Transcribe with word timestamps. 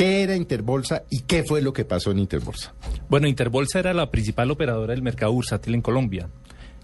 ¿Qué 0.00 0.22
era 0.22 0.34
Interbolsa 0.34 1.04
y 1.10 1.24
qué 1.24 1.44
fue 1.44 1.60
lo 1.60 1.74
que 1.74 1.84
pasó 1.84 2.10
en 2.10 2.20
Interbolsa? 2.20 2.72
Bueno, 3.10 3.28
Interbolsa 3.28 3.80
era 3.80 3.92
la 3.92 4.10
principal 4.10 4.50
operadora 4.50 4.94
del 4.94 5.02
mercado 5.02 5.30
bursátil 5.30 5.74
en 5.74 5.82
Colombia. 5.82 6.30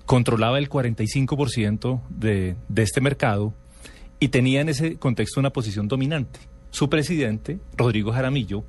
Controlaba 0.04 0.58
el 0.58 0.68
45% 0.68 2.02
de, 2.10 2.56
de 2.68 2.82
este 2.82 3.00
mercado 3.00 3.54
y 4.20 4.28
tenía 4.28 4.60
en 4.60 4.68
ese 4.68 4.98
contexto 4.98 5.40
una 5.40 5.48
posición 5.48 5.88
dominante. 5.88 6.40
Su 6.68 6.90
presidente, 6.90 7.58
Rodrigo 7.74 8.12
Jaramillo, 8.12 8.64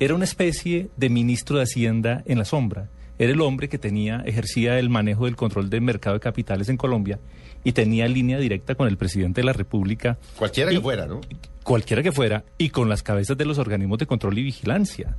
era 0.00 0.16
una 0.16 0.24
especie 0.24 0.90
de 0.96 1.08
ministro 1.08 1.58
de 1.58 1.62
Hacienda 1.62 2.24
en 2.26 2.38
la 2.38 2.44
sombra. 2.44 2.90
Era 3.18 3.32
el 3.32 3.40
hombre 3.40 3.68
que 3.68 3.78
tenía, 3.78 4.22
ejercía 4.26 4.78
el 4.78 4.88
manejo 4.90 5.26
del 5.26 5.36
control 5.36 5.70
del 5.70 5.82
mercado 5.82 6.14
de 6.14 6.20
capitales 6.20 6.68
en 6.68 6.76
Colombia 6.76 7.18
y 7.64 7.72
tenía 7.72 8.08
línea 8.08 8.38
directa 8.38 8.74
con 8.74 8.88
el 8.88 8.96
presidente 8.96 9.40
de 9.42 9.44
la 9.44 9.52
República. 9.52 10.18
Cualquiera 10.36 10.72
Y- 10.72 10.76
que 10.76 10.80
fuera, 10.80 11.06
¿no? 11.06 11.20
Cualquiera 11.62 12.02
que 12.02 12.10
fuera, 12.10 12.44
y 12.58 12.70
con 12.70 12.88
las 12.88 13.04
cabezas 13.04 13.38
de 13.38 13.44
los 13.44 13.56
organismos 13.58 13.96
de 13.98 14.06
control 14.06 14.36
y 14.36 14.42
vigilancia. 14.42 15.16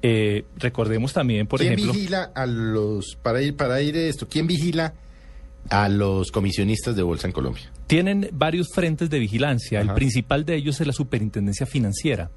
Eh, 0.00 0.44
recordemos 0.56 1.12
también, 1.12 1.46
por 1.46 1.60
¿Quién 1.60 1.74
ejemplo. 1.74 1.92
vigila 1.92 2.30
a 2.34 2.46
los, 2.46 3.16
para 3.22 3.42
ir, 3.42 3.56
para 3.56 3.82
ir 3.82 3.94
esto, 3.94 4.26
quién 4.26 4.46
vigila 4.46 4.94
a 5.68 5.90
los 5.90 6.30
comisionistas 6.32 6.96
de 6.96 7.02
bolsa 7.02 7.26
en 7.26 7.32
Colombia? 7.34 7.64
Tienen 7.88 8.30
varios 8.32 8.68
frentes 8.72 9.10
de 9.10 9.18
vigilancia. 9.18 9.80
Ajá. 9.80 9.90
El 9.90 9.94
principal 9.94 10.46
de 10.46 10.56
ellos 10.56 10.80
es 10.80 10.86
la 10.86 10.94
superintendencia 10.94 11.66
financiera. 11.66 12.30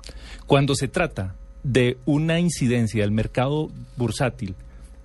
Cuando 0.46 0.76
se 0.76 0.90
trata 0.90 1.36
de 1.64 1.98
una 2.06 2.42
incidencia 2.42 3.04
del 3.04 3.12
mercado 3.12 3.70
bursátil 3.96 4.56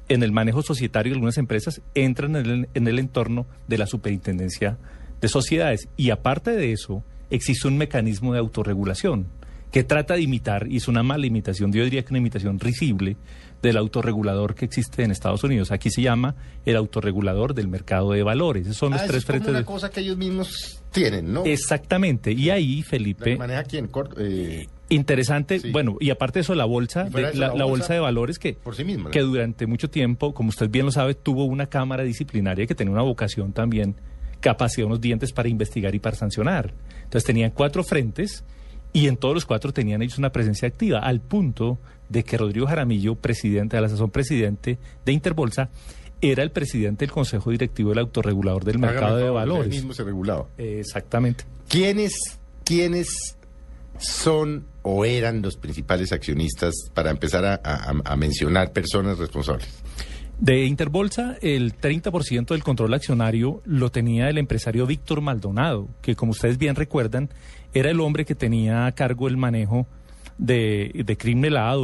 en 0.08 0.22
el 0.22 0.32
manejo 0.32 0.62
societario 0.62 1.10
de 1.12 1.16
algunas 1.16 1.38
empresas, 1.38 1.80
entran 1.94 2.36
en 2.36 2.46
el, 2.46 2.68
en 2.74 2.88
el 2.88 2.98
entorno 2.98 3.46
de 3.68 3.78
la 3.78 3.86
superintendencia 3.86 4.78
de 5.20 5.28
sociedades. 5.28 5.88
Y 5.96 6.10
aparte 6.10 6.50
de 6.50 6.72
eso, 6.72 7.02
existe 7.30 7.68
un 7.68 7.78
mecanismo 7.78 8.32
de 8.32 8.38
autorregulación 8.38 9.26
que 9.70 9.82
trata 9.82 10.14
de 10.14 10.22
imitar, 10.22 10.68
y 10.70 10.76
es 10.76 10.86
una 10.86 11.02
mala 11.02 11.26
imitación, 11.26 11.72
yo 11.72 11.82
diría 11.82 12.04
que 12.04 12.12
una 12.12 12.18
imitación 12.18 12.60
risible 12.60 13.16
del 13.60 13.76
autorregulador 13.76 14.54
que 14.54 14.66
existe 14.66 15.02
en 15.02 15.10
Estados 15.10 15.42
Unidos. 15.42 15.72
Aquí 15.72 15.90
se 15.90 16.00
llama 16.02 16.36
el 16.64 16.76
autorregulador 16.76 17.54
del 17.54 17.66
mercado 17.66 18.12
de 18.12 18.22
valores. 18.22 18.66
Esos 18.66 18.76
son 18.76 18.92
los 18.92 19.00
Ah, 19.00 19.06
tres 19.08 19.16
es 19.18 19.24
como 19.24 19.32
frentes 19.32 19.50
una 19.50 19.58
de... 19.60 19.64
cosa 19.64 19.90
que 19.90 20.00
ellos 20.00 20.16
mismos 20.16 20.80
tienen, 20.94 21.30
¿no? 21.32 21.44
Exactamente. 21.44 22.32
Y 22.32 22.48
ahí, 22.48 22.80
¿La 22.80 22.88
Felipe, 22.88 23.36
maneja 23.36 23.64
quién? 23.64 23.88
Cor- 23.88 24.14
eh, 24.18 24.66
interesante, 24.88 25.58
Sí. 25.60 25.70
bueno, 25.70 25.96
y 26.00 26.10
aparte 26.10 26.38
de 26.38 26.42
eso, 26.42 26.54
la 26.54 26.64
bolsa, 26.64 27.04
de- 27.04 27.22
eso, 27.22 27.38
la, 27.38 27.48
la 27.48 27.54
la 27.54 27.64
bolsa 27.64 27.66
bolsa 27.66 27.94
de 27.94 28.00
valores 28.00 28.38
que, 28.38 28.54
por 28.54 28.74
sí 28.74 28.84
misma. 28.84 29.04
¿no? 29.04 29.10
que 29.10 29.20
durante 29.20 29.66
mucho 29.66 29.90
tiempo, 29.90 30.32
como 30.32 30.48
usted 30.50 30.70
bien 30.70 30.86
lo 30.86 30.92
sabe, 30.92 31.14
tuvo 31.14 31.44
una 31.44 31.66
cámara 31.66 32.02
disciplinaria 32.04 32.66
que 32.66 32.74
tenía 32.74 32.92
una 32.92 33.02
vocación 33.02 33.52
también, 33.52 33.96
capacidad, 34.40 34.86
unos 34.86 35.00
dientes 35.00 35.32
para 35.32 35.48
investigar 35.48 35.94
y 35.94 35.98
para 35.98 36.16
sancionar. 36.16 36.72
Entonces 37.02 37.24
tenían 37.24 37.50
cuatro 37.50 37.82
frentes 37.82 38.44
y 38.92 39.08
en 39.08 39.16
todos 39.16 39.34
los 39.34 39.44
cuatro 39.46 39.72
tenían 39.72 40.02
ellos 40.02 40.18
una 40.18 40.30
presencia 40.30 40.68
activa, 40.68 41.00
al 41.00 41.20
punto 41.20 41.78
de 42.08 42.22
que 42.22 42.36
Rodrigo 42.36 42.66
Jaramillo, 42.66 43.14
presidente 43.16 43.76
de 43.76 43.82
la 43.82 43.88
sazón 43.88 44.10
presidente 44.10 44.78
de 45.04 45.12
Interbolsa, 45.12 45.70
era 46.30 46.42
el 46.42 46.50
presidente 46.50 47.04
del 47.04 47.12
Consejo 47.12 47.50
Directivo 47.50 47.90
del 47.90 47.98
Autorregulador 48.00 48.64
del 48.64 48.78
Mercado 48.78 49.16
de 49.16 49.24
él 49.26 49.30
Valores. 49.32 49.68
mismo 49.68 49.92
se 49.92 50.04
regulaba. 50.04 50.46
Eh, 50.58 50.78
Exactamente. 50.80 51.44
¿Quiénes, 51.68 52.12
¿Quiénes 52.64 53.36
son 53.98 54.66
o 54.82 55.04
eran 55.04 55.40
los 55.42 55.56
principales 55.56 56.12
accionistas 56.12 56.74
para 56.92 57.10
empezar 57.10 57.44
a, 57.44 57.54
a- 57.62 57.94
a 58.04 58.16
mencionar 58.16 58.72
personas 58.72 59.18
responsables? 59.18 59.68
De 60.40 60.64
Interbolsa, 60.66 61.36
el 61.42 61.76
30% 61.76 62.46
del 62.48 62.64
control 62.64 62.92
accionario 62.92 63.62
lo 63.64 63.90
tenía 63.90 64.28
el 64.28 64.36
empresario 64.38 64.84
Víctor 64.86 65.20
Maldonado, 65.20 65.88
que 66.02 66.16
como 66.16 66.32
ustedes 66.32 66.58
bien 66.58 66.74
recuerdan, 66.74 67.30
era 67.72 67.90
el 67.90 68.00
hombre 68.00 68.24
que 68.24 68.34
tenía 68.34 68.86
a 68.86 68.92
cargo 68.92 69.28
el 69.28 69.36
manejo 69.36 69.86
de, 70.36 70.90
de 71.06 71.16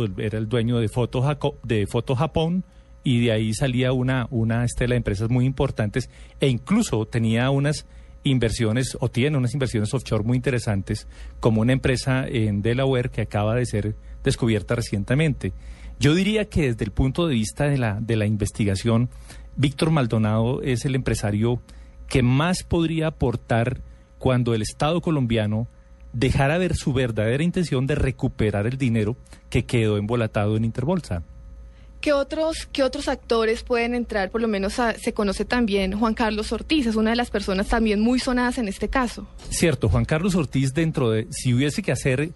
el- 0.05 0.15
era 0.19 0.37
el 0.39 0.49
dueño 0.49 0.79
de 0.79 0.89
Foto, 0.89 1.23
Jaco- 1.23 1.59
de 1.63 1.87
Foto 1.87 2.17
Japón, 2.17 2.65
y 3.03 3.25
de 3.25 3.33
ahí 3.33 3.55
salía 3.55 3.93
una, 3.93 4.27
una 4.31 4.65
estela 4.65 4.95
de 4.95 4.99
empresas 4.99 5.31
muy 5.31 5.45
importantes, 5.47 6.11
e 6.41 6.49
incluso 6.49 7.07
tenía 7.07 7.51
unas 7.51 7.87
inversiones, 8.23 8.97
o 9.01 9.09
tiene 9.09 9.39
unas 9.39 9.55
inversiones 9.55 9.95
offshore 9.95 10.25
muy 10.25 10.37
interesantes, 10.37 11.09
como 11.41 11.63
una 11.63 11.73
empresa 11.73 12.27
en 12.27 12.63
Delaware 12.63 13.11
que 13.11 13.23
acaba 13.23 13.55
de 13.55 13.67
ser 13.67 13.97
descubierta 14.23 14.75
recientemente. 14.75 15.53
Yo 15.99 16.15
diría 16.15 16.47
que 16.47 16.63
desde 16.63 16.85
el 16.85 16.93
punto 16.93 17.27
de 17.27 17.35
vista 17.35 17.65
de 17.65 17.79
la, 17.79 17.99
de 18.01 18.17
la 18.17 18.27
investigación, 18.27 19.11
Víctor 19.57 19.91
Maldonado 19.91 20.63
es 20.63 20.85
el 20.85 20.95
empresario 20.95 21.63
que 22.09 22.23
más 22.23 22.63
podría 22.63 23.09
aportar 23.09 23.83
cuando 24.19 24.55
el 24.55 24.63
Estado 24.63 25.01
colombiano 25.01 25.69
dejara 26.13 26.59
ver 26.59 26.75
su 26.75 26.93
verdadera 26.93 27.43
intención 27.43 27.87
de 27.87 27.95
recuperar 27.95 28.67
el 28.67 28.79
dinero 28.79 29.17
que 29.49 29.65
quedó 29.65 29.97
embolatado 29.97 30.57
en 30.57 30.65
Interbolsa. 30.65 31.23
¿Qué 32.01 32.13
otros, 32.15 32.67
¿Qué 32.73 32.83
otros 32.83 33.09
actores 33.09 33.63
pueden 33.63 33.95
entrar? 33.95 34.31
Por 34.31 34.41
lo 34.41 34.49
menos 34.49 34.79
a- 34.79 34.95
se 34.95 35.13
conoce 35.13 35.45
también 35.45 35.99
Juan 35.99 36.15
Carlos 36.15 36.51
Ortiz, 36.53 36.87
es 36.87 36.97
una 36.97 37.11
de 37.11 37.17
las 37.17 37.31
personas 37.31 37.69
también 37.69 38.01
muy 38.01 38.19
sonadas 38.19 38.57
en 38.59 38.69
este 38.69 38.89
caso. 38.89 39.27
Cierto, 39.51 39.89
Juan 39.89 40.05
Carlos 40.07 40.35
Ortiz 40.35 40.73
dentro 40.73 41.11
de, 41.11 41.27
si 41.31 41.53
hubiese 41.53 41.83
que 41.83 41.93
hacer 41.93 42.21
eh, 42.23 42.31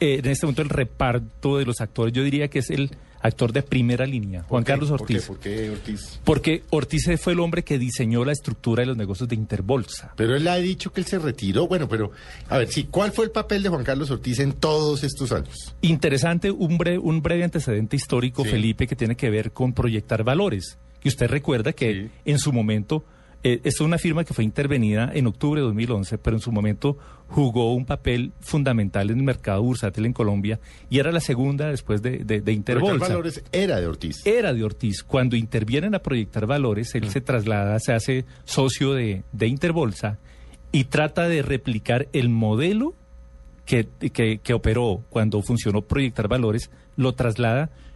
en 0.00 0.26
este 0.26 0.46
momento 0.46 0.62
el 0.62 0.70
reparto 0.70 1.58
de 1.58 1.66
los 1.66 1.80
actores, 1.82 2.14
yo 2.14 2.22
diría 2.22 2.48
que 2.48 2.60
es 2.60 2.70
el 2.70 2.90
actor 3.22 3.52
de 3.52 3.62
primera 3.62 4.06
línea, 4.06 4.42
Juan. 4.44 4.64
Carlos 4.64 4.88
¿Por 4.90 5.06
qué? 5.06 5.14
Ortiz. 5.14 5.26
¿Por 5.26 5.38
qué 5.38 5.70
Ortiz? 5.70 6.20
Porque 6.24 6.62
Ortiz 6.70 7.10
fue 7.20 7.32
el 7.34 7.40
hombre 7.40 7.62
que 7.64 7.78
diseñó 7.78 8.24
la 8.24 8.32
estructura 8.32 8.80
de 8.82 8.86
los 8.86 8.96
negocios 8.96 9.28
de 9.28 9.34
Interbolsa. 9.34 10.12
Pero 10.16 10.34
él 10.36 10.46
ha 10.48 10.56
dicho 10.56 10.92
que 10.92 11.00
él 11.00 11.06
se 11.06 11.18
retiró. 11.18 11.66
Bueno, 11.68 11.88
pero 11.88 12.10
a 12.48 12.58
ver, 12.58 12.68
sí, 12.68 12.88
¿cuál 12.90 13.12
fue 13.12 13.24
el 13.26 13.30
papel 13.30 13.62
de 13.62 13.68
Juan 13.68 13.84
Carlos 13.84 14.10
Ortiz 14.10 14.38
en 14.40 14.52
todos 14.52 15.04
estos 15.04 15.32
años? 15.32 15.74
Interesante, 15.82 16.50
un 16.50 16.78
breve, 16.78 16.98
un 16.98 17.22
breve 17.22 17.44
antecedente 17.44 17.96
histórico, 17.96 18.44
Sí. 18.44 18.50
Felipe, 18.50 18.86
que 18.86 18.96
tiene 18.96 19.16
que 19.16 19.30
ver 19.30 19.52
con 19.52 19.72
proyectar 19.72 20.24
valores. 20.24 20.78
Que 21.00 21.08
usted 21.08 21.28
recuerda 21.28 21.72
que 21.72 21.92
Sí. 21.92 22.10
en 22.24 22.38
su 22.38 22.52
momento, 22.52 23.04
eh, 23.42 23.60
es 23.64 23.80
una 23.80 23.96
firma 23.98 24.24
que 24.24 24.34
fue 24.34 24.44
intervenida 24.44 25.10
en 25.14 25.26
octubre 25.26 25.60
de 25.60 25.66
2011, 25.66 26.18
pero 26.18 26.36
en 26.36 26.40
su 26.42 26.52
momento 26.52 26.98
jugó 27.28 27.74
un 27.74 27.86
papel 27.86 28.32
fundamental 28.40 29.10
en 29.10 29.18
el 29.18 29.22
mercado 29.24 29.62
bursátil 29.62 30.04
en 30.04 30.12
Colombia 30.12 30.58
y 30.90 30.98
era 30.98 31.10
la 31.12 31.20
segunda 31.20 31.68
después 31.68 32.02
de, 32.02 32.18
de, 32.18 32.24
de 32.24 32.40
Proyectar 32.40 32.54
Interbolsa. 32.54 33.08
Valores 33.08 33.44
era 33.52 33.80
de 33.80 33.86
Ortiz. 33.86 34.26
Era 34.26 34.52
de 34.52 34.64
Ortiz. 34.64 35.02
Cuando 35.02 35.36
intervienen 35.36 35.94
a 35.94 36.00
proyectar 36.00 36.46
valores, 36.46 36.94
Mm. 36.94 36.98
él 36.98 37.10
se 37.10 37.20
traslada, 37.20 37.78
se 37.78 37.92
hace 37.92 38.24
socio 38.44 38.92
de, 38.94 39.22
de 39.32 39.46
Interbolsa 39.46 40.18
y 40.72 40.84
trata 40.84 41.28
de 41.28 41.42
replicar 41.42 42.08
el 42.12 42.28
modelo 42.28 42.94
que, 43.64 43.86
que, 44.12 44.38
que 44.38 44.54
operó 44.54 45.02
cuando 45.10 45.40
funcionó 45.42 45.82
proyectar 45.82 46.26
valores, 46.28 46.70
lo 46.96 47.12
traslada 47.14 47.66
mm, 47.66 47.89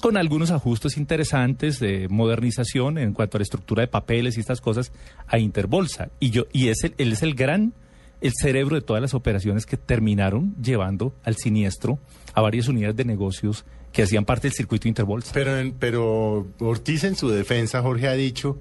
con 0.00 0.16
algunos 0.16 0.50
ajustes 0.50 0.96
interesantes 0.96 1.78
de 1.78 2.08
modernización 2.08 2.98
en 2.98 3.12
cuanto 3.12 3.36
a 3.36 3.40
la 3.40 3.44
estructura 3.44 3.82
de 3.82 3.88
papeles 3.88 4.36
y 4.36 4.40
estas 4.40 4.60
cosas 4.60 4.92
a 5.26 5.38
Interbolsa. 5.38 6.10
Y 6.20 6.30
yo 6.30 6.46
y 6.52 6.68
es 6.68 6.84
el, 6.84 6.94
él 6.98 7.12
es 7.12 7.22
el 7.22 7.34
gran 7.34 7.74
el 8.20 8.32
cerebro 8.40 8.76
de 8.76 8.82
todas 8.82 9.02
las 9.02 9.14
operaciones 9.14 9.66
que 9.66 9.76
terminaron 9.76 10.54
llevando 10.62 11.14
al 11.24 11.36
siniestro 11.36 11.98
a 12.34 12.40
varias 12.40 12.68
unidades 12.68 12.96
de 12.96 13.04
negocios 13.04 13.64
que 13.92 14.02
hacían 14.02 14.24
parte 14.24 14.48
del 14.48 14.54
circuito 14.54 14.88
Interbolsa. 14.88 15.32
Pero, 15.34 15.74
pero 15.78 16.48
Ortiz 16.60 17.04
en 17.04 17.16
su 17.16 17.28
defensa, 17.28 17.82
Jorge, 17.82 18.08
ha 18.08 18.14
dicho 18.14 18.60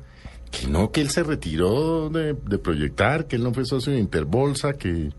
que 0.50 0.68
no, 0.68 0.92
que 0.92 1.02
él 1.02 1.10
se 1.10 1.24
retiró 1.24 2.10
de 2.10 2.58
proyectar, 2.58 3.28
que 3.28 3.36
él 3.36 3.44
no 3.44 3.54
fue 3.54 3.66
socio 3.66 3.94
de 3.94 4.00
Interbolsa, 4.00 4.74
que, 4.74 5.12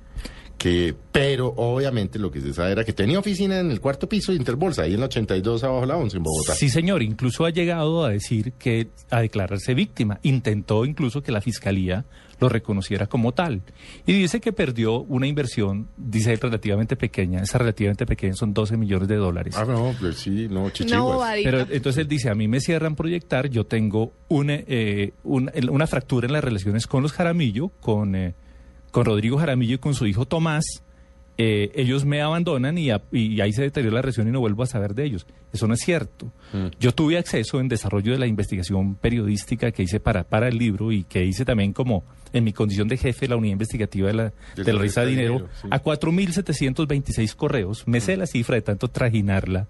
que, 0.63 0.95
pero 1.11 1.53
obviamente 1.57 2.21
lo 2.21 2.31
que 2.31 2.41
se 2.41 2.55
sabe 2.55 2.71
era 2.71 2.85
que 2.85 2.93
tenía 2.93 3.19
oficina 3.19 3.59
en 3.59 3.73
el 3.73 3.81
cuarto 3.81 4.09
piso 4.09 4.31
de 4.31 4.39
Interbolsa, 4.39 4.83
ahí 4.83 4.95
en 4.95 5.01
la 5.01 5.07
82 5.07 5.65
abajo 5.65 5.81
de 5.81 5.87
la 5.89 5.97
11 5.97 6.19
en 6.19 6.23
Bogotá. 6.23 6.55
Sí, 6.55 6.69
señor, 6.69 7.03
incluso 7.03 7.45
ha 7.45 7.51
llegado 7.51 8.05
a 8.05 8.11
decir 8.11 8.53
que 8.53 8.87
a 9.11 9.21
declararse 9.23 9.75
víctima. 9.75 10.21
Intentó 10.23 10.85
incluso 10.85 11.21
que 11.21 11.33
la 11.33 11.41
fiscalía 11.41 12.05
lo 12.39 12.49
reconociera 12.49 13.09
como 13.09 13.33
tal. 13.33 13.63
Y 14.07 14.13
dice 14.13 14.41
que 14.41 14.53
perdió 14.53 15.01
una 15.01 15.27
inversión, 15.27 15.89
dice 15.97 16.33
él, 16.33 16.39
relativamente 16.39 16.95
pequeña. 16.95 17.43
Esa 17.43 17.59
relativamente 17.59 18.07
pequeña 18.07 18.35
son 18.35 18.55
12 18.55 18.77
millones 18.77 19.09
de 19.09 19.17
dólares. 19.17 19.57
Ah, 19.59 19.65
no, 19.65 19.93
pues 19.99 20.19
sí, 20.19 20.47
no, 20.49 20.71
chichiguas. 20.71 21.03
bobadita. 21.03 21.51
Pero 21.51 21.75
entonces 21.75 22.03
él 22.03 22.09
dice, 22.09 22.31
a 22.31 22.37
mí 22.37 22.47
me 22.47 22.61
cierran 22.61 22.95
proyectar, 22.95 23.49
yo 23.49 23.65
tengo 23.67 24.13
una, 24.29 24.55
eh, 24.55 25.13
una, 25.25 25.51
una 25.69 25.89
fractura 25.89 26.29
en 26.29 26.35
las 26.35 26.45
relaciones 26.45 26.87
con 26.87 27.03
los 27.03 27.11
Jaramillo, 27.11 27.71
con, 27.81 28.15
eh, 28.15 28.35
con 28.93 29.05
Rodrigo 29.07 29.39
Jaramillo 29.39 29.75
y 29.75 29.79
con 29.79 29.95
su 29.95 30.07
hijo 30.07 30.25
Tomás. 30.27 30.65
Eh, 31.39 31.73
ellos 31.75 32.05
me 32.05 32.21
abandonan 32.21 32.77
y, 32.77 32.91
a- 32.91 33.03
y 33.11 33.41
ahí 33.41 33.53
se 33.55 33.63
deterioró 33.63 33.95
la 33.97 34.03
relación 34.03 34.29
y 34.29 34.31
no 34.31 34.39
vuelvo 34.41 34.63
a 34.63 34.67
saber 34.67 34.95
de 34.95 35.07
ellos. 35.07 35.27
Eso 35.53 35.67
no 35.67 35.73
es 35.75 35.81
cierto. 35.81 36.27
Mm. 36.53 36.67
Yo 36.79 36.93
tuve 36.93 37.17
acceso 37.17 37.59
en 37.59 37.69
desarrollo 37.69 38.13
de 38.13 38.19
la 38.19 38.27
investigación 38.27 38.95
periodística 38.97 39.73
que 39.73 39.83
hice 39.83 39.99
para, 39.99 40.25
para 40.25 40.49
el 40.49 40.59
libro 40.59 40.93
y 40.93 41.05
que 41.05 41.25
hice 41.25 41.45
también 41.47 41.73
como 41.73 42.05
en 42.35 42.45
mi 42.45 42.53
condición 42.53 42.87
de 42.87 42.99
jefe 42.99 43.21
de 43.23 43.29
la 43.31 43.37
unidad 43.37 43.53
investigativa 43.55 44.09
de 44.09 44.15
la, 44.15 44.25
De 44.25 44.63
de 44.63 44.73
la 44.75 44.79
revista 44.79 45.01
revista 45.03 45.05
Dinero, 45.07 45.33
Dinero, 45.35 45.49
sí. 45.63 45.69
a 45.71 45.83
4.726 45.83 47.35
correos. 47.35 47.85
Me 47.87 48.01
sé 48.01 48.17
la 48.17 48.27
cifra 48.27 48.57
de 48.57 48.63
tanto 48.63 48.89
trajinarla 48.89 49.69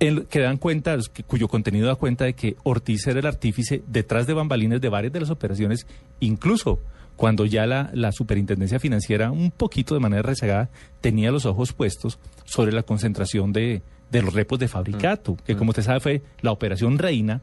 en- 0.00 0.26
que 0.26 0.40
dan 0.40 0.58
cuenta, 0.58 0.96
cuyo 1.26 1.48
contenido 1.48 1.86
da 1.88 1.94
cuenta 1.96 2.24
de 2.24 2.34
que 2.34 2.56
Ortiz 2.62 3.06
era 3.06 3.20
el 3.20 3.26
artífice 3.26 3.82
detrás 3.88 4.26
de 4.26 4.34
bambalinas 4.34 4.80
de 4.80 4.88
varias 4.88 5.12
de 5.12 5.20
las 5.20 5.30
operaciones, 5.30 5.86
incluso 6.20 6.80
cuando 7.16 7.46
ya 7.46 7.66
la, 7.66 7.90
la 7.94 8.10
superintendencia 8.12 8.78
financiera, 8.80 9.30
un 9.30 9.50
poquito 9.50 9.94
de 9.94 10.00
manera 10.00 10.22
rezagada, 10.22 10.68
tenía 11.00 11.30
los 11.30 11.46
ojos 11.46 11.72
puestos 11.72 12.18
sobre 12.44 12.72
la 12.72 12.82
concentración 12.82 13.52
de, 13.52 13.82
de 14.10 14.22
los 14.22 14.34
repos 14.34 14.58
de 14.58 14.68
fabricato, 14.68 15.36
que 15.46 15.56
como 15.56 15.70
usted 15.70 15.82
sabe 15.82 16.00
fue 16.00 16.22
la 16.40 16.50
operación 16.52 16.98
reina, 16.98 17.40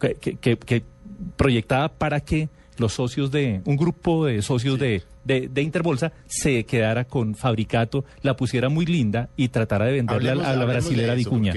que, 0.00 0.14
que- 0.14 0.36
que- 0.36 0.56
que 0.58 0.82
proyectada 1.36 1.88
para 1.88 2.20
que 2.20 2.48
los 2.76 2.92
socios 2.92 3.30
de, 3.30 3.60
un 3.66 3.76
grupo 3.76 4.26
de 4.26 4.42
socios 4.42 4.78
de, 4.80 5.02
de, 5.24 5.48
de 5.48 5.62
Interbolsa 5.62 6.12
se 6.26 6.64
quedara 6.64 7.04
con 7.04 7.36
fabricato, 7.36 8.04
la 8.22 8.36
pusiera 8.36 8.68
muy 8.68 8.84
linda 8.84 9.28
y 9.36 9.48
tratara 9.48 9.84
de 9.86 9.92
venderla 9.92 10.32
a 10.32 10.34
la- 10.34 10.48
Hablemos- 10.50 10.66
brasilera 10.72 11.14
Vicuña. 11.14 11.52